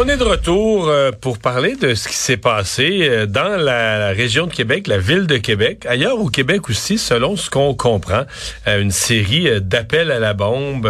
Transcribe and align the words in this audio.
On 0.00 0.06
est 0.06 0.16
de 0.16 0.22
retour 0.22 0.86
euh, 0.88 1.10
pour 1.10 1.38
parler 1.38 1.74
de 1.74 1.96
ce 1.96 2.06
qui 2.06 2.14
s'est 2.14 2.36
passé 2.36 3.00
euh, 3.02 3.26
dans 3.26 3.60
la 3.60 4.10
région 4.10 4.46
de 4.46 4.52
Québec, 4.52 4.86
la 4.86 4.98
ville 4.98 5.26
de 5.26 5.38
Québec, 5.38 5.86
ailleurs 5.86 6.20
au 6.20 6.28
Québec 6.28 6.70
aussi, 6.70 6.98
selon 6.98 7.34
ce 7.34 7.50
qu'on 7.50 7.74
comprend, 7.74 8.22
euh, 8.68 8.80
une 8.80 8.92
série 8.92 9.60
d'appels 9.60 10.12
à 10.12 10.20
la 10.20 10.34
bombe 10.34 10.88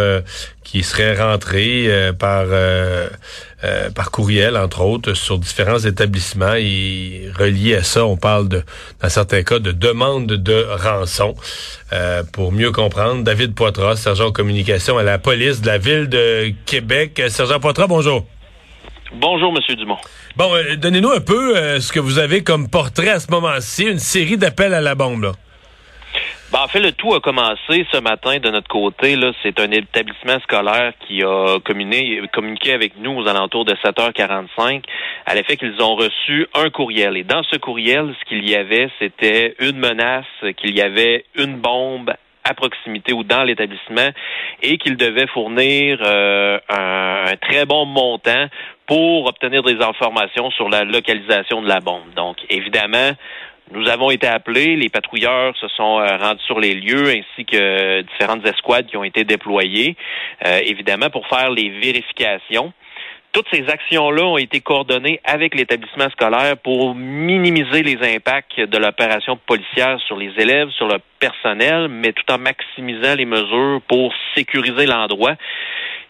qui 0.62 0.82
seraient 0.82 1.18
rentrés 1.18 1.90
par 2.18 2.44
par 3.94 4.10
courriel, 4.10 4.56
entre 4.58 4.82
autres, 4.82 5.14
sur 5.14 5.38
différents 5.38 5.78
établissements 5.78 6.54
et 6.54 7.30
reliés 7.38 7.76
à 7.76 7.82
ça, 7.82 8.04
on 8.04 8.18
parle 8.18 8.48
de, 8.48 8.62
dans 9.00 9.08
certains 9.08 9.42
cas, 9.42 9.58
de 9.58 9.72
demande 9.72 10.26
de 10.26 10.66
rançon. 10.82 11.34
pour 12.32 12.52
mieux 12.52 12.72
comprendre, 12.72 13.24
David 13.24 13.54
Poitras, 13.54 13.96
sergent 13.96 14.26
en 14.26 14.32
communication 14.32 14.98
à 14.98 15.02
la 15.02 15.18
police 15.18 15.62
de 15.62 15.66
la 15.66 15.78
ville 15.78 16.10
de 16.10 16.52
Québec. 16.66 17.22
Sergent 17.30 17.58
Poitras, 17.58 17.86
bonjour. 17.86 18.26
Bonjour, 19.12 19.52
Monsieur 19.52 19.74
Dumont. 19.74 19.96
Bon, 20.36 20.54
euh, 20.54 20.76
donnez-nous 20.76 21.10
un 21.10 21.20
peu 21.20 21.56
euh, 21.56 21.80
ce 21.80 21.92
que 21.92 22.00
vous 22.00 22.18
avez 22.18 22.44
comme 22.44 22.68
portrait 22.68 23.08
à 23.08 23.20
ce 23.20 23.30
moment-ci, 23.30 23.84
une 23.84 23.98
série 23.98 24.36
d'appels 24.36 24.74
à 24.74 24.80
la 24.80 24.94
bombe. 24.94 25.22
Là. 25.22 25.32
Ben, 26.52 26.60
en 26.60 26.68
fait, 26.68 26.80
le 26.80 26.92
tout 26.92 27.14
a 27.14 27.20
commencé 27.20 27.86
ce 27.92 28.00
matin 28.00 28.38
de 28.38 28.50
notre 28.50 28.68
côté. 28.68 29.16
Là, 29.16 29.32
c'est 29.42 29.60
un 29.60 29.70
établissement 29.70 30.38
scolaire 30.40 30.92
qui 31.06 31.22
a 31.22 31.58
communiqué, 31.60 32.72
avec 32.72 32.98
nous 32.98 33.12
aux 33.12 33.26
alentours 33.28 33.64
de 33.64 33.74
7h45 33.74 34.82
à 35.26 35.34
l'effet 35.34 35.56
qu'ils 35.56 35.80
ont 35.82 35.94
reçu 35.94 36.46
un 36.54 36.70
courriel. 36.70 37.16
Et 37.16 37.24
dans 37.24 37.42
ce 37.42 37.56
courriel, 37.56 38.14
ce 38.18 38.28
qu'il 38.28 38.48
y 38.48 38.54
avait, 38.54 38.90
c'était 38.98 39.56
une 39.58 39.78
menace, 39.78 40.24
qu'il 40.56 40.76
y 40.76 40.80
avait 40.80 41.24
une 41.34 41.56
bombe 41.56 42.12
à 42.44 42.54
proximité 42.54 43.12
ou 43.12 43.24
dans 43.24 43.42
l'établissement 43.42 44.08
et 44.62 44.78
qu'il 44.78 44.96
devait 44.96 45.26
fournir 45.26 45.98
euh, 46.02 46.58
un, 46.70 47.36
très 47.36 47.66
bon 47.66 47.84
montant 47.84 48.46
pour 48.88 49.26
obtenir 49.26 49.62
des 49.62 49.80
informations 49.82 50.50
sur 50.50 50.68
la 50.68 50.82
localisation 50.82 51.62
de 51.62 51.68
la 51.68 51.78
bombe. 51.80 52.12
Donc, 52.16 52.38
évidemment, 52.48 53.12
nous 53.70 53.86
avons 53.86 54.10
été 54.10 54.26
appelés, 54.26 54.76
les 54.76 54.88
patrouilleurs 54.88 55.54
se 55.58 55.68
sont 55.68 56.00
euh, 56.00 56.16
rendus 56.16 56.42
sur 56.44 56.58
les 56.58 56.74
lieux 56.74 57.08
ainsi 57.10 57.44
que 57.44 58.00
différentes 58.00 58.46
escouades 58.46 58.86
qui 58.86 58.96
ont 58.96 59.04
été 59.04 59.24
déployées, 59.24 59.94
euh, 60.46 60.60
évidemment 60.64 61.10
pour 61.10 61.26
faire 61.28 61.50
les 61.50 61.68
vérifications. 61.68 62.72
Toutes 63.32 63.46
ces 63.52 63.68
actions-là 63.68 64.24
ont 64.24 64.38
été 64.38 64.60
coordonnées 64.60 65.20
avec 65.22 65.54
l'établissement 65.54 66.08
scolaire 66.08 66.56
pour 66.56 66.94
minimiser 66.94 67.82
les 67.82 67.98
impacts 68.16 68.58
de 68.58 68.78
l'opération 68.78 69.36
policière 69.36 70.00
sur 70.06 70.16
les 70.16 70.32
élèves, 70.38 70.70
sur 70.70 70.88
le 70.88 70.96
personnel, 71.20 71.88
mais 71.88 72.14
tout 72.14 72.32
en 72.32 72.38
maximisant 72.38 73.14
les 73.16 73.26
mesures 73.26 73.82
pour 73.86 74.14
sécuriser 74.34 74.86
l'endroit. 74.86 75.34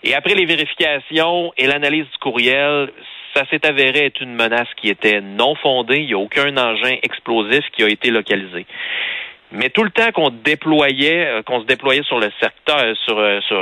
Et 0.04 0.14
après 0.14 0.34
les 0.34 0.44
vérifications 0.44 1.52
et 1.56 1.66
l'analyse 1.66 2.04
du 2.04 2.18
courriel, 2.18 2.91
ça 3.34 3.44
s'est 3.50 3.66
avéré 3.66 4.06
être 4.06 4.20
une 4.20 4.34
menace 4.34 4.68
qui 4.77 4.88
était 4.88 5.20
non 5.20 5.55
fondée. 5.56 5.98
Il 5.98 6.06
n'y 6.06 6.14
a 6.14 6.18
aucun 6.18 6.56
engin 6.56 6.96
explosif 7.02 7.64
qui 7.72 7.82
a 7.82 7.88
été 7.88 8.10
localisé. 8.10 8.66
Mais 9.50 9.70
tout 9.70 9.82
le 9.82 9.91
temps 9.91 10.12
qu'on 10.12 10.30
déployait, 10.30 11.27
euh, 11.27 11.42
qu'on 11.42 11.60
se 11.62 11.66
déployait 11.66 12.02
sur 12.02 12.18
le 12.18 12.30
secteur, 12.38 12.78
euh, 12.82 12.94
sur, 13.04 13.18
euh, 13.18 13.41
sur 13.41 13.56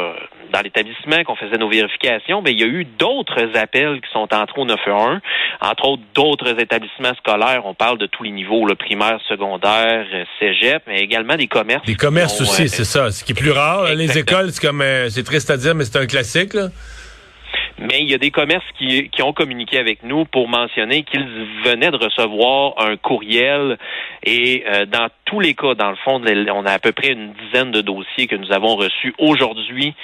dans 0.53 0.61
l'établissement, 0.61 1.23
qu'on 1.25 1.37
faisait 1.37 1.59
nos 1.59 1.69
vérifications, 1.69 2.43
mais 2.43 2.53
ben, 2.53 2.57
il 2.57 2.61
y 2.61 2.65
a 2.65 2.67
eu 2.67 2.85
d'autres 2.85 3.57
appels 3.57 4.01
qui 4.01 4.11
sont 4.13 4.29
entrés 4.33 4.61
au 4.61 4.65
911, 4.65 5.21
entre 5.61 5.85
autres 5.89 6.03
d'autres 6.15 6.61
établissements 6.61 7.15
scolaires. 7.15 7.63
On 7.65 7.75
parle 7.75 7.99
de 7.99 8.07
tous 8.07 8.25
les 8.25 8.31
niveaux, 8.31 8.67
le 8.67 8.75
primaire, 8.75 9.21
secondaire, 9.29 10.07
cégep, 10.41 10.83
mais 10.87 11.01
également 11.01 11.37
des 11.37 11.47
commerces. 11.47 11.85
Des 11.85 11.95
commerces 11.95 12.41
aussi, 12.41 12.69
c'est 12.69 12.85
ça. 12.85 13.11
Ce 13.11 13.23
qui 13.23 13.33
est 13.33 13.35
plus 13.35 13.53
rare. 13.53 13.95
Les 13.95 14.19
écoles, 14.19 14.51
c'est 14.51 14.65
comme, 14.65 14.83
c'est 15.09 15.25
triste 15.25 15.51
à 15.51 15.57
dire, 15.57 15.75
mais 15.75 15.85
c'est 15.85 15.99
un 15.99 16.07
classique. 16.07 16.55
Là 16.55 16.69
mais 17.79 18.01
il 18.01 18.11
y 18.11 18.15
a 18.15 18.19
des 18.19 18.31
commerces 18.31 18.65
qui, 18.79 19.09
qui 19.11 19.23
ont 19.23 19.33
communiqué 19.33 19.79
avec 19.79 20.03
nous 20.03 20.25
pour 20.25 20.49
mentionner 20.49 21.03
qu'ils 21.03 21.27
venaient 21.65 21.91
de 21.91 21.97
recevoir 21.97 22.75
un 22.79 22.97
courriel 22.97 23.79
et 24.23 24.65
euh, 24.67 24.87
dans 24.87 25.09
tous 25.25 25.41
les 25.41 25.55
cas, 25.55 25.75
dans 25.75 25.91
le 25.91 25.97
fond, 25.97 26.21
on 26.23 26.67
a 26.67 26.73
à 26.73 26.79
peu 26.79 26.93
près 26.93 27.13
une 27.13 27.33
dizaine 27.33 27.71
de 27.71 27.81
dossiers 27.81 28.27
que 28.27 28.37
nous 28.37 28.53
avons 28.53 28.77
reçus 28.77 29.15
aujourd'hui 29.19 29.95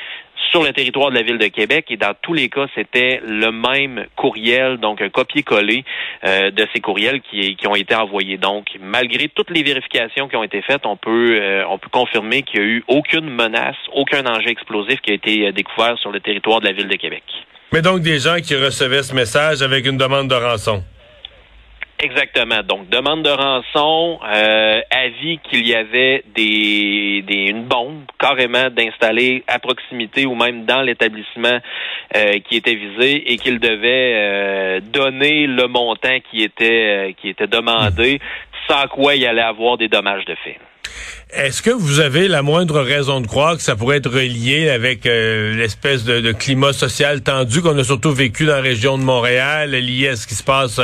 sur 0.50 0.62
le 0.62 0.72
territoire 0.72 1.10
de 1.10 1.14
la 1.14 1.22
ville 1.22 1.38
de 1.38 1.46
Québec 1.46 1.86
et 1.88 1.96
dans 1.96 2.14
tous 2.20 2.34
les 2.34 2.48
cas, 2.48 2.66
c'était 2.74 3.20
le 3.24 3.50
même 3.50 4.06
courriel, 4.16 4.76
donc 4.78 5.00
un 5.00 5.08
copier-coller 5.08 5.84
euh, 6.24 6.50
de 6.50 6.66
ces 6.74 6.80
courriels 6.80 7.22
qui, 7.22 7.56
qui, 7.56 7.66
ont 7.66 7.74
été 7.74 7.94
envoyés. 7.94 8.36
Donc, 8.36 8.66
malgré 8.80 9.28
toutes 9.28 9.50
les 9.50 9.62
vérifications 9.62 10.28
qui 10.28 10.36
ont 10.36 10.42
été 10.42 10.60
faites, 10.62 10.84
on 10.84 10.96
peut 10.96 11.38
euh, 11.40 11.64
on 11.68 11.78
peut 11.78 11.88
confirmer 11.90 12.42
qu'il 12.42 12.60
n'y 12.60 12.66
a 12.66 12.68
eu 12.68 12.84
aucune 12.88 13.30
menace, 13.30 13.76
aucun 13.94 14.22
danger 14.22 14.50
explosif 14.50 15.00
qui 15.00 15.12
a 15.12 15.14
été 15.14 15.52
découvert 15.52 15.98
sur 15.98 16.10
le 16.10 16.20
territoire 16.20 16.60
de 16.60 16.66
la 16.66 16.72
ville 16.72 16.88
de 16.88 16.96
Québec. 16.96 17.22
Mais 17.72 17.80
donc 17.80 18.00
des 18.00 18.18
gens 18.18 18.36
qui 18.36 18.54
recevaient 18.54 19.02
ce 19.02 19.14
message 19.14 19.62
avec 19.62 19.86
une 19.86 19.96
demande 19.96 20.28
de 20.28 20.34
rançon. 20.34 20.82
Exactement. 22.02 22.62
Donc, 22.64 22.88
demande 22.88 23.22
de 23.22 23.30
rançon, 23.30 24.18
euh, 24.26 24.80
avis 24.90 25.38
qu'il 25.48 25.68
y 25.68 25.72
avait 25.72 26.24
des, 26.34 27.22
des 27.22 27.46
une 27.50 27.64
bombe 27.66 28.02
carrément 28.18 28.70
d'installer 28.70 29.44
à 29.46 29.60
proximité 29.60 30.26
ou 30.26 30.34
même 30.34 30.64
dans 30.64 30.82
l'établissement 30.82 31.60
euh, 32.16 32.40
qui 32.40 32.56
était 32.56 32.74
visé 32.74 33.32
et 33.32 33.36
qu'il 33.36 33.60
devait 33.60 34.14
euh, 34.16 34.80
donner 34.80 35.46
le 35.46 35.68
montant 35.68 36.18
qui 36.28 36.42
était 36.42 37.14
qui 37.20 37.28
était 37.28 37.46
demandé, 37.46 38.20
sans 38.68 38.86
quoi 38.88 39.14
il 39.14 39.26
allait 39.26 39.42
avoir 39.42 39.76
des 39.78 39.88
dommages 39.88 40.24
de 40.24 40.34
fait. 40.44 40.58
Est-ce 41.32 41.62
que 41.62 41.70
vous 41.70 42.00
avez 42.00 42.28
la 42.28 42.42
moindre 42.42 42.80
raison 42.82 43.20
de 43.22 43.26
croire 43.26 43.56
que 43.56 43.62
ça 43.62 43.74
pourrait 43.74 43.96
être 43.96 44.10
relié 44.10 44.68
avec 44.68 45.06
euh, 45.06 45.54
l'espèce 45.54 46.04
de, 46.04 46.32
climat 46.32 46.74
social 46.74 47.22
tendu 47.22 47.62
qu'on 47.62 47.78
a 47.78 47.84
surtout 47.84 48.12
vécu 48.12 48.44
dans 48.44 48.56
la 48.56 48.60
région 48.60 48.98
de 48.98 49.02
Montréal, 49.02 49.70
lié 49.70 50.08
à 50.08 50.16
ce 50.16 50.26
qui 50.26 50.34
se 50.34 50.42
passe 50.44 50.78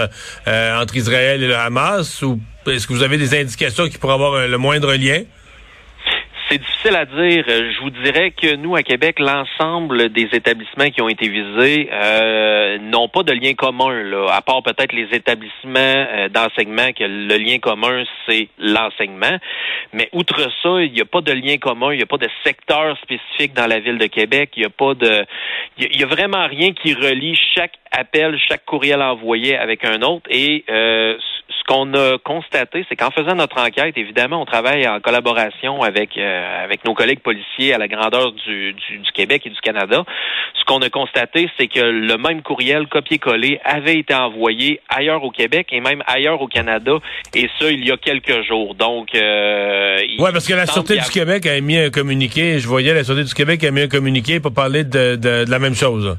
euh, 0.47 0.81
entre 0.81 0.97
Israël 0.97 1.43
et 1.43 1.49
le 1.49 1.57
Hamas, 1.57 2.23
ou 2.23 2.41
est-ce 2.67 2.87
que 2.87 2.95
vous 2.95 3.03
avez 3.03 3.19
des 3.19 3.39
indications 3.39 3.89
qui 3.89 3.99
pourraient 3.99 4.15
avoir 4.15 4.47
le 4.47 4.59
moindre 4.59 4.95
lien? 4.95 5.23
C'est 6.49 6.59
difficile 6.59 6.78
à 6.87 7.05
dire. 7.05 7.45
Euh, 7.49 7.73
je 7.73 7.81
vous 7.81 7.91
dirais 7.91 8.31
que 8.31 8.55
nous, 8.55 8.77
à 8.77 8.83
Québec, 8.83 9.19
l'ensemble 9.19 10.11
des 10.11 10.29
établissements 10.33 10.89
qui 10.91 11.03
ont 11.03 11.09
été 11.09 11.29
visés 11.29 11.91
euh, 11.93 12.79
n'ont 12.79 13.09
pas 13.09 13.23
de 13.25 13.33
lien 13.33 13.55
commun, 13.55 13.93
là, 14.03 14.29
à 14.33 14.41
part 14.43 14.63
peut-être 14.63 14.93
les 14.93 15.09
établissements 15.13 15.75
euh, 15.77 16.29
d'enseignement, 16.29 16.93
que 16.93 17.05
le 17.05 17.37
lien 17.37 17.59
commun, 17.59 18.05
c'est 18.27 18.49
l'enseignement. 18.59 19.39
Mais 19.93 20.09
outre 20.13 20.41
ça, 20.63 20.81
il 20.81 20.93
n'y 20.93 21.01
a 21.01 21.05
pas 21.05 21.21
de 21.21 21.33
lien 21.33 21.57
commun, 21.59 21.93
il 21.93 21.97
n'y 21.97 22.03
a 22.03 22.07
pas 22.07 22.17
de 22.17 22.29
secteur 22.45 22.97
spécifique 23.03 23.55
dans 23.55 23.67
la 23.67 23.81
ville 23.81 23.99
de 23.99 24.07
Québec, 24.07 24.51
il 24.57 24.61
n'y 24.61 24.67
a 24.67 24.71
pas 24.71 24.95
de... 24.95 25.25
Il 25.79 25.97
n'y 25.97 26.03
a, 26.03 26.07
vraiment 26.07 26.47
rien 26.47 26.73
qui 26.73 26.95
relie 26.95 27.39
chaque 27.55 27.75
appel, 27.91 28.39
chaque 28.49 28.65
courriel 28.65 29.03
envoyé 29.03 29.57
avec 29.57 29.85
un 29.85 30.03
autre. 30.03 30.27
Et 30.31 30.65
euh, 30.71 31.17
ce 31.49 31.65
qu'on 31.65 31.93
a 31.95 32.19
constaté, 32.19 32.85
c'est 32.89 32.97
qu'en 32.97 33.11
faisant 33.11 33.35
notre 33.35 33.59
enquête, 33.61 33.97
évidemment, 33.97 34.43
on 34.43 34.45
travaille 34.45 34.87
en 34.87 35.01
collaboration 35.01 35.83
avec 35.83 36.17
euh, 36.17 36.65
avec 36.69 36.85
nos 36.85 36.95
collègues 36.95 37.21
policiers 37.21 37.73
à 37.73 37.79
la 37.79 37.89
grandeur 37.89 38.33
du, 38.33 38.75
du, 38.75 39.13
Québec 39.15 39.43
et 39.47 39.51
du 39.51 39.61
Canada. 39.61 40.05
Ce 40.55 40.65
qu'on 40.65 40.81
a 40.81 40.91
constaté, 40.91 41.49
c'est 41.59 41.67
que 41.67 41.81
le 41.81 42.17
même 42.19 42.43
courriel 42.43 42.87
copié-collé 42.89 43.59
avait 43.65 43.99
été 43.99 44.15
envoyé 44.15 44.81
ailleurs 44.89 45.25
au 45.25 45.31
Québec 45.31 45.69
et 45.73 45.81
même 45.81 46.03
ailleurs 46.07 46.41
au 46.43 46.47
Canada, 46.47 46.99
et 47.35 47.49
ça 47.59 47.71
il 47.71 47.87
y 47.87 47.91
a 47.91 47.97
quelques 47.97 48.47
jours. 48.47 48.75
Donc, 48.75 49.15
euh, 49.15 49.97
ouais, 50.19 50.33
parce 50.33 50.47
que 50.47 50.55
la 50.55 50.67
Sûreté 50.67 50.99
du 50.99 51.11
Québec 51.11 51.47
a 51.47 51.61
mis 51.61 51.79
un 51.79 51.91
communiqué. 51.91 52.59
Je 52.59 52.69
voyais 52.69 52.93
la 52.93 53.05
Sûreté 53.05 53.25
du 53.25 53.35
Québec 53.35 53.65
a 53.65 53.71
mis 53.71 53.83
un 53.83 53.89
communiqué 53.89 54.41
pour 54.41 54.53
parler 54.53 54.85
de, 54.85 55.17
de, 55.17 55.45
de 55.45 55.51
la 55.51 55.59
même 55.59 55.75
chose. 55.75 56.19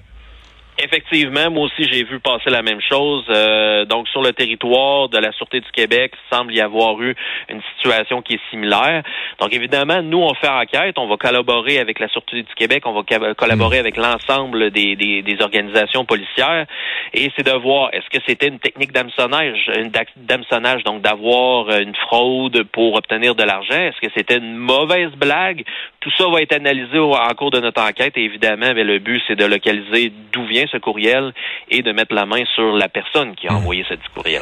Effectivement, 0.82 1.52
moi 1.52 1.66
aussi 1.66 1.84
j'ai 1.92 2.06
vu 2.06 2.20
passer 2.22 2.50
la 2.50 2.62
même 2.62 2.80
chose. 2.80 3.26
Euh, 3.30 3.84
donc 3.84 4.08
sur 4.08 4.22
le 4.22 4.32
territoire 4.32 5.10
de 5.10 5.18
la 5.18 5.34
Sûreté 5.34 5.60
du 5.60 5.72
Québec, 5.72 6.14
semble 6.32 6.54
y 6.54 6.62
avoir 6.62 7.02
eu 7.02 7.16
une 7.50 7.62
situation 7.76 8.22
qui 8.22 8.36
est 8.36 8.50
similaire. 8.50 9.04
Donc 9.42 9.54
évidemment, 9.54 10.02
nous 10.02 10.20
on 10.20 10.34
fait 10.36 10.48
enquête, 10.48 10.98
on 10.98 11.08
va 11.08 11.18
collaborer 11.18 11.80
avec 11.80 12.00
la 12.00 12.08
Sûreté 12.08 12.44
du 12.44 12.54
Québec, 12.56 12.84
on 12.86 12.94
va 12.94 13.04
collaborer 13.34 13.78
hmm. 13.78 13.80
avec 13.82 13.98
l'ensemble 13.98 14.72
des, 14.72 14.96
des, 14.96 15.22
des, 15.22 15.42
organisations 15.42 16.06
policières, 16.06 16.66
et 17.14 17.30
c'est 17.36 17.46
de 17.46 17.58
voir 17.58 17.90
est-ce 17.94 18.10
que 18.10 18.24
c'était 18.26 18.48
une 18.48 18.60
technique 18.60 18.94
d'hameçonnage, 18.94 19.70
une 19.76 19.92
d'hameçonnage, 20.16 20.84
donc 20.84 21.02
d'avoir 21.02 21.70
une 21.78 21.96
fraude 21.96 22.64
pour 22.72 22.96
obtenir 22.96 23.36
de 23.36 23.44
l'argent? 23.44 23.80
Est-ce 23.80 24.00
que 24.00 24.12
c'était 24.16 24.38
une 24.38 24.56
mauvaise 24.56 25.12
blague 25.18 25.66
Tout 26.02 26.12
ça 26.18 26.30
va 26.30 26.42
être 26.42 26.54
analysé 26.54 26.98
en 26.98 27.34
cours 27.36 27.52
de 27.52 27.60
notre 27.60 27.82
enquête. 27.82 28.14
Et 28.16 28.24
évidemment, 28.24 28.72
mais 28.74 28.84
le 28.84 29.00
but 29.00 29.22
c'est 29.28 29.36
de 29.36 29.46
localiser 29.46 30.12
d'où 30.32 30.46
vient 30.46 30.66
ce 30.72 30.78
courriel 30.78 31.34
et 31.70 31.82
de 31.82 31.92
mettre 31.92 32.14
la 32.14 32.26
main 32.26 32.44
sur 32.56 32.74
la 32.76 32.88
personne 32.88 33.36
qui 33.36 33.48
a 33.48 33.52
hmm. 33.52 33.58
envoyé 33.58 33.86
ce 33.88 33.96
courriel. 34.14 34.42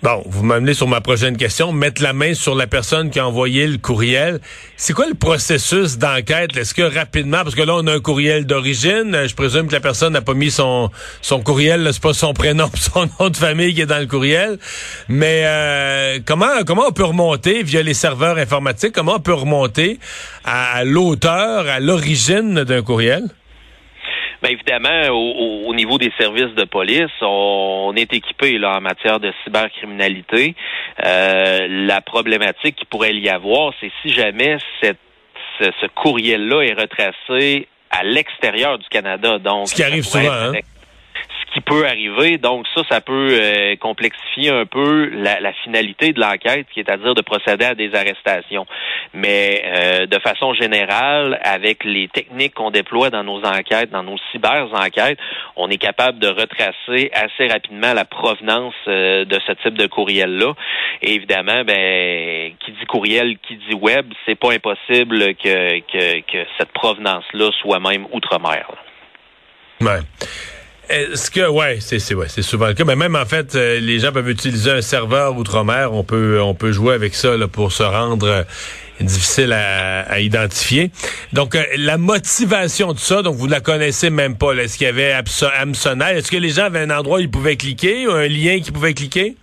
Bon, 0.00 0.22
vous 0.26 0.44
m'amenez 0.44 0.74
sur 0.74 0.86
ma 0.86 1.00
prochaine 1.00 1.36
question. 1.36 1.72
Mettre 1.72 2.04
la 2.04 2.12
main 2.12 2.32
sur 2.32 2.54
la 2.54 2.68
personne 2.68 3.10
qui 3.10 3.18
a 3.18 3.26
envoyé 3.26 3.66
le 3.66 3.78
courriel. 3.78 4.38
C'est 4.76 4.92
quoi 4.92 5.08
le 5.08 5.14
processus 5.14 5.98
d'enquête? 5.98 6.56
Est-ce 6.56 6.72
que 6.72 6.82
rapidement, 6.82 7.38
parce 7.42 7.56
que 7.56 7.62
là, 7.62 7.74
on 7.74 7.86
a 7.88 7.94
un 7.94 7.98
courriel 8.00 8.46
d'origine, 8.46 9.26
je 9.26 9.34
présume 9.34 9.66
que 9.66 9.72
la 9.72 9.80
personne 9.80 10.12
n'a 10.12 10.20
pas 10.20 10.34
mis 10.34 10.52
son, 10.52 10.90
son 11.20 11.40
courriel, 11.40 11.88
c'est 11.92 12.00
pas 12.00 12.14
son 12.14 12.32
prénom, 12.32 12.70
son 12.74 13.08
nom 13.18 13.28
de 13.28 13.36
famille 13.36 13.74
qui 13.74 13.80
est 13.80 13.86
dans 13.86 13.98
le 13.98 14.06
courriel. 14.06 14.60
Mais 15.08 15.42
euh, 15.44 16.20
comment, 16.24 16.62
comment 16.64 16.84
on 16.86 16.92
peut 16.92 17.04
remonter 17.04 17.64
via 17.64 17.82
les 17.82 17.94
serveurs 17.94 18.38
informatiques? 18.38 18.92
Comment 18.92 19.16
on 19.16 19.20
peut 19.20 19.34
remonter 19.34 19.98
à 20.44 20.84
l'auteur, 20.84 21.66
à 21.66 21.80
l'origine 21.80 22.62
d'un 22.62 22.82
courriel? 22.82 23.24
Bien 24.42 24.52
évidemment, 24.52 25.08
au, 25.10 25.74
niveau 25.74 25.98
des 25.98 26.12
services 26.18 26.54
de 26.54 26.64
police, 26.64 27.10
on, 27.22 27.92
est 27.96 28.12
équipé 28.12 28.58
là 28.58 28.76
en 28.76 28.80
matière 28.80 29.18
de 29.18 29.32
cybercriminalité. 29.44 30.54
Euh, 31.04 31.66
la 31.68 32.00
problématique 32.00 32.76
qui 32.76 32.84
pourrait 32.84 33.14
y 33.14 33.28
avoir, 33.28 33.72
c'est 33.80 33.90
si 34.02 34.10
jamais 34.10 34.58
cette, 34.80 34.98
ce, 35.60 35.86
courriel-là 35.88 36.62
est 36.62 36.80
retracé 36.80 37.66
à 37.90 38.04
l'extérieur 38.04 38.78
du 38.78 38.88
Canada. 38.88 39.38
Donc, 39.38 39.68
ce 39.68 39.74
qui 39.74 39.82
arrive 39.82 40.04
souvent. 40.04 40.30
Hein? 40.30 40.52
Peut 41.60 41.86
arriver. 41.86 42.38
Donc 42.38 42.66
ça, 42.74 42.82
ça 42.90 43.00
peut 43.00 43.30
euh, 43.32 43.76
complexifier 43.76 44.50
un 44.50 44.66
peu 44.66 45.06
la, 45.06 45.52
finalité 45.64 46.12
de 46.12 46.20
l'enquête, 46.20 46.66
qui 46.72 46.80
est 46.80 46.90
à 46.90 46.96
dire 46.96 47.14
de 47.14 47.22
procéder 47.22 47.64
à 47.64 47.74
des 47.74 47.94
arrestations. 47.94 48.66
Mais 49.14 49.62
euh, 49.64 50.06
de 50.06 50.18
façon 50.18 50.54
générale, 50.54 51.40
avec 51.42 51.84
les 51.84 52.08
techniques 52.08 52.54
qu'on 52.54 52.70
déploie 52.70 53.10
dans 53.10 53.24
nos 53.24 53.44
enquêtes, 53.44 53.90
dans 53.90 54.02
nos 54.02 54.18
cyber-enquêtes, 54.32 55.18
on 55.56 55.68
est 55.70 55.78
capable 55.78 56.18
de 56.18 56.28
retracer 56.28 57.10
assez 57.12 57.46
rapidement 57.46 57.94
la 57.94 58.04
provenance 58.04 58.74
euh, 58.86 59.24
de 59.24 59.38
ce 59.46 59.52
type 59.62 59.74
de 59.74 59.86
courriel-là. 59.86 60.54
Et 61.02 61.14
évidemment, 61.14 61.64
ben, 61.64 62.52
qui 62.64 62.72
dit 62.72 62.86
courriel, 62.86 63.38
qui 63.38 63.56
dit 63.56 63.74
web, 63.74 64.06
c'est 64.26 64.38
pas 64.38 64.52
impossible 64.52 65.34
que, 65.36 65.80
que, 65.80 66.20
que 66.20 66.46
cette 66.58 66.72
provenance-là 66.72 67.50
soit 67.60 67.80
même 67.80 68.06
outre-mer. 68.12 68.66
Ouais. 69.80 70.00
Est-ce 70.88 71.30
que 71.30 71.46
ouais, 71.48 71.78
c'est 71.80 71.98
c'est 71.98 72.14
ouais, 72.14 72.28
c'est 72.28 72.42
souvent 72.42 72.66
le 72.66 72.74
cas. 72.74 72.84
Mais 72.84 72.96
même 72.96 73.14
en 73.14 73.26
fait, 73.26 73.54
euh, 73.54 73.78
les 73.78 73.98
gens 73.98 74.10
peuvent 74.10 74.30
utiliser 74.30 74.70
un 74.70 74.80
serveur 74.80 75.36
outre-mer. 75.36 75.92
On 75.92 76.02
peut 76.02 76.40
on 76.40 76.54
peut 76.54 76.72
jouer 76.72 76.94
avec 76.94 77.14
ça 77.14 77.36
là, 77.36 77.46
pour 77.46 77.72
se 77.72 77.82
rendre 77.82 78.26
euh, 78.26 78.42
difficile 79.00 79.52
à, 79.52 80.18
identifier. 80.18 80.90
Donc 81.34 81.54
euh, 81.54 81.62
la 81.76 81.98
motivation 81.98 82.94
de 82.94 82.98
ça, 82.98 83.20
donc 83.22 83.36
vous 83.36 83.46
la 83.46 83.60
connaissez 83.60 84.08
même 84.08 84.36
pas. 84.36 84.54
Est-ce 84.54 84.78
qu'il 84.78 84.86
y 84.86 84.90
avait 84.90 85.12
Amsonal 85.60 86.16
Est-ce 86.16 86.30
que 86.30 86.38
les 86.38 86.50
gens 86.50 86.64
avaient 86.64 86.80
un 86.80 86.90
endroit 86.90 87.18
où 87.18 87.20
ils 87.20 87.30
pouvaient 87.30 87.56
cliquer, 87.56 88.06
un 88.06 88.26
lien 88.26 88.60
qu'ils 88.60 88.72
pouvaient 88.72 88.94
cliquer? 88.94 89.36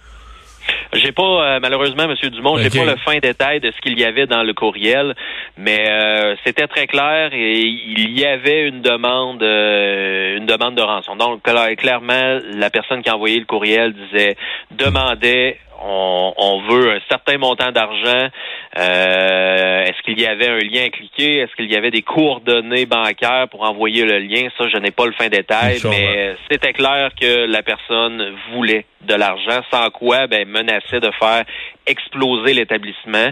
J'ai 0.95 1.11
pas, 1.11 1.23
euh, 1.23 1.59
malheureusement, 1.61 2.07
Monsieur 2.07 2.29
Dumont, 2.29 2.57
j'ai 2.57 2.69
pas 2.69 2.85
le 2.85 2.97
fin 2.97 3.17
détail 3.19 3.59
de 3.59 3.71
ce 3.71 3.81
qu'il 3.81 3.99
y 3.99 4.03
avait 4.03 4.27
dans 4.27 4.43
le 4.43 4.53
courriel, 4.53 5.15
mais 5.57 5.89
euh, 5.89 6.35
c'était 6.45 6.67
très 6.67 6.87
clair 6.87 7.33
et 7.33 7.61
il 7.61 8.17
y 8.17 8.25
avait 8.25 8.67
une 8.67 8.81
demande, 8.81 9.43
euh, 9.43 10.37
une 10.37 10.45
demande 10.45 10.75
de 10.75 10.81
rançon. 10.81 11.15
Donc, 11.15 11.43
clairement, 11.77 12.39
la 12.53 12.69
personne 12.69 13.01
qui 13.01 13.09
a 13.09 13.15
envoyé 13.15 13.39
le 13.39 13.45
courriel 13.45 13.93
disait, 13.93 14.35
demandait 14.71 15.59
on, 15.81 16.61
veut 16.69 16.91
un 16.91 16.99
certain 17.09 17.37
montant 17.37 17.71
d'argent. 17.71 18.29
Euh, 18.77 19.83
est-ce 19.83 20.01
qu'il 20.03 20.19
y 20.19 20.25
avait 20.25 20.49
un 20.49 20.59
lien 20.59 20.85
à 20.85 20.89
cliquer? 20.89 21.39
Est-ce 21.39 21.55
qu'il 21.55 21.71
y 21.71 21.75
avait 21.75 21.91
des 21.91 22.01
coordonnées 22.01 22.85
bancaires 22.85 23.47
pour 23.49 23.63
envoyer 23.63 24.03
le 24.03 24.19
lien? 24.19 24.47
Ça, 24.57 24.67
je 24.67 24.77
n'ai 24.77 24.91
pas 24.91 25.05
le 25.05 25.13
fin 25.13 25.27
détail, 25.27 25.79
mais 25.85 26.35
c'était 26.49 26.73
clair 26.73 27.11
que 27.19 27.45
la 27.45 27.63
personne 27.63 28.35
voulait 28.51 28.85
de 29.01 29.13
l'argent, 29.13 29.61
sans 29.71 29.89
quoi, 29.91 30.27
ben, 30.27 30.47
menaçait 30.47 30.99
de 30.99 31.11
faire 31.19 31.43
exploser 31.85 32.53
l'établissement. 32.53 33.29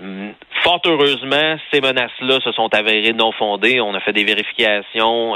Hum, 0.00 0.32
fort 0.62 0.80
heureusement, 0.86 1.56
ces 1.72 1.80
menaces-là 1.80 2.38
se 2.44 2.52
sont 2.52 2.72
avérées 2.72 3.12
non 3.12 3.32
fondées. 3.32 3.80
On 3.80 3.94
a 3.94 4.00
fait 4.00 4.12
des 4.12 4.24
vérifications. 4.24 5.34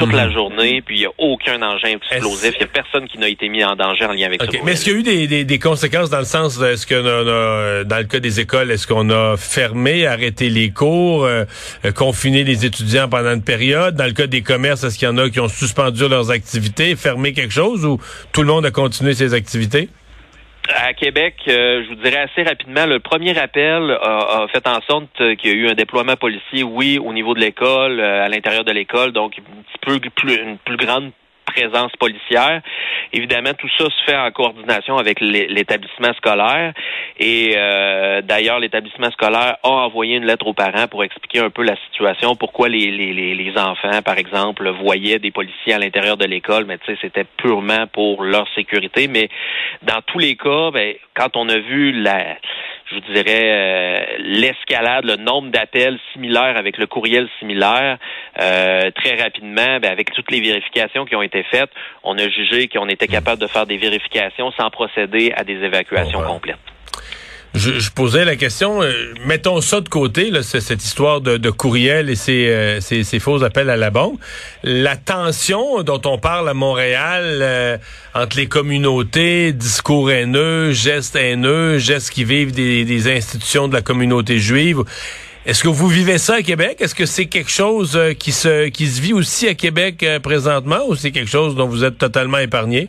Euh, 0.00 0.04
toute 0.04 0.14
la 0.14 0.26
mhm. 0.26 0.32
journée, 0.32 0.82
puis 0.84 0.96
il 0.96 1.00
n'y 1.00 1.06
a 1.06 1.12
aucun 1.18 1.60
engin 1.62 1.88
explosif. 1.88 2.54
Il 2.54 2.58
n'y 2.58 2.64
a 2.64 2.66
personne 2.66 3.08
qui 3.08 3.18
n'a 3.18 3.28
été 3.28 3.48
mis 3.48 3.62
en 3.64 3.76
danger 3.76 4.04
en 4.04 4.12
lien 4.12 4.26
avec 4.26 4.42
ça. 4.42 4.48
Mais 4.64 4.72
est-ce 4.72 4.84
qu'il 4.84 4.92
y 4.92 4.96
a 4.96 4.98
eu 4.98 5.26
des, 5.26 5.44
des, 5.44 5.58
conséquences 5.58 6.10
dans 6.10 6.18
le 6.18 6.24
sens, 6.24 6.60
est-ce 6.60 6.86
que 6.86 7.84
dans 7.84 7.98
le 7.98 8.04
cas 8.04 8.18
des 8.18 8.40
écoles, 8.40 8.70
est-ce 8.70 8.86
qu'on 8.86 9.10
a 9.10 9.36
fermé, 9.36 10.06
arrêté 10.06 10.48
les 10.48 10.70
cours, 10.70 11.24
euh, 11.24 11.44
euh, 11.84 11.92
confiné 11.92 12.42
les 12.44 12.64
étudiants 12.64 13.08
pendant 13.08 13.34
une 13.34 13.44
période? 13.44 13.94
Dans 13.94 14.06
le 14.06 14.12
cas 14.12 14.26
des 14.26 14.42
commerces, 14.42 14.84
est-ce 14.84 14.98
qu'il 14.98 15.08
y 15.08 15.10
en 15.10 15.18
a 15.18 15.28
qui 15.30 15.40
ont 15.40 15.48
suspendu 15.48 16.08
leurs 16.08 16.30
activités, 16.30 16.96
fermé 16.96 17.32
quelque 17.32 17.54
chose 17.54 17.84
ou 17.84 17.98
tout 18.32 18.42
le 18.42 18.48
monde 18.48 18.66
a 18.66 18.70
continué 18.70 19.14
ses 19.14 19.34
activités? 19.34 19.88
À 20.76 20.92
Québec, 20.94 21.34
euh, 21.48 21.82
je 21.84 21.88
vous 21.88 22.02
dirais 22.02 22.18
assez 22.30 22.42
rapidement, 22.42 22.86
le 22.86 23.00
premier 23.00 23.36
appel 23.38 23.90
a, 23.90 24.46
fait 24.52 24.66
en 24.66 24.80
sorte 24.82 25.36
qu'il 25.36 25.50
y 25.50 25.52
a 25.52 25.56
eu 25.56 25.68
un 25.68 25.74
déploiement 25.74 26.16
policier, 26.16 26.62
oui, 26.62 26.98
au 26.98 27.12
niveau 27.12 27.34
de 27.34 27.40
l'école, 27.40 28.00
euh, 28.00 28.24
à 28.24 28.28
l'intérieur 28.28 28.64
de 28.64 28.72
l'école, 28.72 29.12
donc 29.12 29.38
un 29.38 29.62
petit 29.62 30.00
peu 30.00 30.10
plus, 30.10 30.34
une 30.34 30.58
plus 30.58 30.76
grande 30.76 31.12
présence 31.44 31.92
policière. 31.98 32.62
Évidemment, 33.12 33.52
tout 33.54 33.68
ça 33.78 33.84
se 33.84 34.04
fait 34.04 34.16
en 34.16 34.30
coordination 34.30 34.96
avec 34.96 35.20
l'établissement 35.20 36.12
scolaire. 36.14 36.72
Et 37.18 37.54
euh, 37.56 38.22
d'ailleurs, 38.22 38.58
l'établissement 38.58 39.10
scolaire 39.10 39.56
a 39.62 39.68
envoyé 39.68 40.16
une 40.16 40.26
lettre 40.26 40.46
aux 40.46 40.54
parents 40.54 40.88
pour 40.88 41.04
expliquer 41.04 41.40
un 41.40 41.50
peu 41.50 41.62
la 41.62 41.76
situation, 41.86 42.36
pourquoi 42.36 42.68
les, 42.68 42.90
les, 42.90 43.34
les 43.34 43.58
enfants, 43.58 44.02
par 44.04 44.18
exemple, 44.18 44.68
voyaient 44.70 45.18
des 45.18 45.30
policiers 45.30 45.74
à 45.74 45.78
l'intérieur 45.78 46.16
de 46.16 46.24
l'école, 46.24 46.64
mais 46.64 46.78
tu 46.78 46.86
sais, 46.86 46.98
c'était 47.02 47.26
purement 47.36 47.86
pour 47.92 48.22
leur 48.22 48.46
sécurité. 48.54 49.08
Mais 49.08 49.28
dans 49.82 50.00
tous 50.06 50.18
les 50.18 50.36
cas, 50.36 50.70
ben, 50.70 50.94
quand 51.14 51.36
on 51.36 51.48
a 51.48 51.58
vu 51.58 51.92
la 51.92 52.36
je 52.92 52.96
vous 52.96 53.12
dirais, 53.12 53.50
euh, 53.50 54.16
l'escalade, 54.18 55.04
le 55.04 55.16
nombre 55.16 55.50
d'appels 55.50 55.98
similaires 56.12 56.56
avec 56.56 56.78
le 56.78 56.86
courriel 56.86 57.28
similaire, 57.38 57.98
euh, 58.40 58.90
très 58.94 59.20
rapidement, 59.20 59.78
ben, 59.80 59.90
avec 59.90 60.12
toutes 60.12 60.30
les 60.30 60.40
vérifications 60.40 61.04
qui 61.04 61.14
ont 61.14 61.22
été 61.22 61.42
faites, 61.50 61.70
on 62.02 62.16
a 62.18 62.28
jugé 62.28 62.68
qu'on 62.68 62.88
était 62.88 63.08
capable 63.08 63.40
de 63.40 63.46
faire 63.46 63.66
des 63.66 63.76
vérifications 63.76 64.50
sans 64.52 64.70
procéder 64.70 65.32
à 65.36 65.44
des 65.44 65.56
évacuations 65.56 66.22
complètes. 66.22 66.56
Je, 67.54 67.90
posais 67.90 68.24
la 68.24 68.36
question, 68.36 68.82
euh, 68.82 69.12
mettons 69.26 69.60
ça 69.60 69.82
de 69.82 69.88
côté, 69.90 70.30
là, 70.30 70.42
cette 70.42 70.82
histoire 70.82 71.20
de, 71.20 71.50
courriel 71.50 72.08
et 72.08 72.14
ces, 72.14 72.78
ces, 72.80 73.18
faux 73.18 73.44
appels 73.44 73.68
à 73.68 73.76
la 73.76 73.90
banque. 73.90 74.18
La 74.62 74.96
tension 74.96 75.82
dont 75.82 76.00
on 76.06 76.16
parle 76.16 76.48
à 76.48 76.54
Montréal 76.54 77.22
euh, 77.42 77.76
entre 78.14 78.38
les 78.38 78.46
communautés, 78.46 79.52
discours 79.52 80.10
haineux, 80.10 80.72
gestes 80.72 81.14
haineux, 81.14 81.76
gestes 81.76 82.08
qui 82.08 82.24
vivent 82.24 82.52
des, 82.52 82.86
des 82.86 83.14
institutions 83.14 83.68
de 83.68 83.74
la 83.74 83.82
communauté 83.82 84.38
juive. 84.38 84.84
Est-ce 85.44 85.64
que 85.64 85.68
vous 85.68 85.88
vivez 85.88 86.18
ça 86.18 86.34
à 86.34 86.42
Québec? 86.42 86.76
Est-ce 86.80 86.94
que 86.94 87.04
c'est 87.04 87.26
quelque 87.26 87.50
chose 87.50 87.96
euh, 87.96 88.12
qui 88.12 88.30
se, 88.30 88.68
qui 88.68 88.86
se 88.86 89.02
vit 89.02 89.12
aussi 89.12 89.48
à 89.48 89.54
Québec 89.54 90.04
présentement 90.22 90.78
ou 90.88 90.94
c'est 90.94 91.10
quelque 91.10 91.30
chose 91.30 91.56
dont 91.56 91.66
vous 91.66 91.84
êtes 91.84 91.98
totalement 91.98 92.38
épargné? 92.38 92.88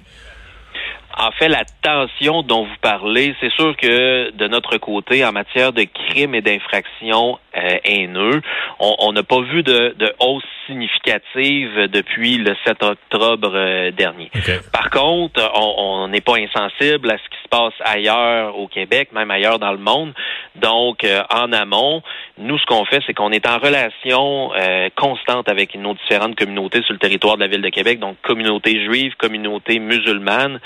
En 1.16 1.32
fait, 1.32 1.48
la 1.48 1.64
tension 1.84 2.42
dont 2.42 2.64
vous 2.64 2.78
parlez, 2.82 3.36
c'est 3.40 3.52
sûr 3.52 3.76
que 3.78 4.32
de 4.32 4.48
notre 4.48 4.78
côté, 4.78 5.24
en 5.24 5.32
matière 5.32 5.72
de 5.72 5.84
crimes 5.84 6.34
et 6.34 6.42
d'infractions 6.42 7.38
euh, 7.56 7.78
haineux, 7.84 8.42
on 8.80 9.14
n'a 9.14 9.22
pas 9.22 9.42
vu 9.42 9.62
de, 9.62 9.94
de, 9.96 10.12
hausse 10.20 10.44
significative 10.66 11.88
depuis 11.88 12.38
le 12.38 12.56
7 12.66 12.82
octobre 12.82 13.52
euh, 13.54 13.92
dernier. 13.92 14.32
Par 14.72 14.90
contre, 14.90 15.52
on 15.56 16.08
n'est 16.08 16.22
pas 16.22 16.38
insensible 16.38 17.12
à 17.12 17.18
ce 17.18 17.30
qui 17.30 17.44
se 17.44 17.50
passe 17.50 17.74
ailleurs 17.86 18.58
au 18.58 18.68
Québec, 18.68 19.10
même 19.14 19.30
ailleurs 19.30 19.60
dans 19.60 19.72
le 19.72 19.78
monde. 19.78 20.14
Donc, 20.56 21.04
euh, 21.04 21.22
en 21.30 21.52
amont, 21.52 22.02
nous, 22.38 22.58
ce 22.58 22.66
qu'on 22.66 22.84
fait, 22.86 23.02
c'est 23.06 23.14
qu'on 23.14 23.32
est 23.32 23.48
en 23.48 23.60
relation 23.60 24.54
euh, 24.56 24.90
constante 24.96 25.48
avec 25.50 25.76
nos 25.76 25.94
différentes 25.94 26.36
communautés 26.36 26.82
sur 26.82 26.94
le 26.94 27.00
territoire 27.00 27.36
de 27.36 27.42
la 27.42 27.48
ville 27.48 27.62
de 27.62 27.70
Québec, 27.70 28.00
donc 28.00 28.18
communauté 28.24 28.84
juive, 28.84 29.14
communauté 29.18 29.78
musulmane, 29.80 30.60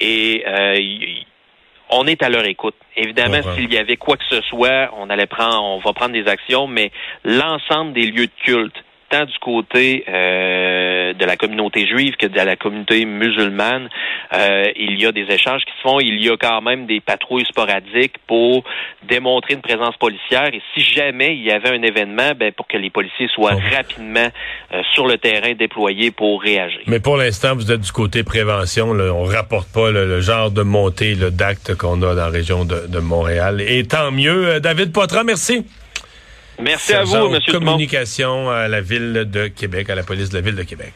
et 0.00 0.44
euh, 0.46 0.78
on 1.88 2.06
est 2.06 2.22
à 2.22 2.28
leur 2.28 2.44
écoute. 2.46 2.74
Évidemment, 2.96 3.40
s'il 3.54 3.72
y 3.72 3.78
avait 3.78 3.96
quoi 3.96 4.16
que 4.16 4.24
ce 4.28 4.40
soit, 4.42 4.90
on 4.98 5.08
allait 5.08 5.26
prendre, 5.26 5.62
on 5.62 5.78
va 5.78 5.92
prendre 5.94 6.12
des 6.12 6.28
actions, 6.28 6.66
mais 6.66 6.90
l'ensemble 7.24 7.94
des 7.94 8.06
lieux 8.06 8.26
de 8.26 8.42
culte, 8.44 8.83
du 9.22 9.38
côté 9.38 10.04
euh, 10.08 11.12
de 11.14 11.24
la 11.24 11.36
communauté 11.36 11.86
juive 11.86 12.16
que 12.16 12.26
de 12.26 12.36
la 12.36 12.56
communauté 12.56 13.04
musulmane, 13.04 13.88
euh, 14.32 14.64
il 14.76 15.00
y 15.00 15.06
a 15.06 15.12
des 15.12 15.26
échanges 15.30 15.62
qui 15.64 15.72
se 15.76 15.88
font. 15.88 16.00
Il 16.00 16.22
y 16.22 16.28
a 16.28 16.36
quand 16.36 16.60
même 16.60 16.86
des 16.86 17.00
patrouilles 17.00 17.44
sporadiques 17.44 18.16
pour 18.26 18.64
démontrer 19.08 19.54
une 19.54 19.60
présence 19.60 19.96
policière. 19.96 20.52
Et 20.52 20.60
si 20.74 20.80
jamais 20.80 21.36
il 21.36 21.44
y 21.44 21.50
avait 21.50 21.70
un 21.70 21.82
événement, 21.82 22.32
ben, 22.36 22.52
pour 22.52 22.66
que 22.66 22.76
les 22.76 22.90
policiers 22.90 23.28
soient 23.28 23.56
rapidement 23.74 24.28
euh, 24.72 24.82
sur 24.92 25.06
le 25.06 25.18
terrain 25.18 25.52
déployés 25.54 26.10
pour 26.10 26.42
réagir. 26.42 26.80
Mais 26.86 27.00
pour 27.00 27.16
l'instant, 27.16 27.54
vous 27.54 27.70
êtes 27.70 27.80
du 27.80 27.92
côté 27.92 28.24
prévention. 28.24 28.92
Là. 28.92 29.12
On 29.14 29.24
rapporte 29.24 29.72
pas 29.72 29.90
le 29.90 30.20
genre 30.20 30.50
de 30.50 30.62
montée 30.62 31.14
d'actes 31.14 31.76
qu'on 31.76 32.02
a 32.02 32.14
dans 32.14 32.14
la 32.14 32.28
région 32.28 32.64
de, 32.64 32.86
de 32.88 32.98
Montréal. 32.98 33.60
Et 33.60 33.84
tant 33.84 34.10
mieux. 34.10 34.60
David 34.60 34.92
Poitras, 34.92 35.24
merci. 35.24 35.64
Merci 36.60 36.94
à 36.94 37.04
vous, 37.04 37.16
M. 37.16 37.38
Communication 37.50 38.50
à 38.50 38.68
la 38.68 38.80
ville 38.80 39.28
de 39.30 39.48
Québec, 39.48 39.90
à 39.90 39.94
la 39.94 40.02
police 40.02 40.30
de 40.30 40.36
la 40.36 40.40
ville 40.40 40.56
de 40.56 40.62
Québec. 40.62 40.92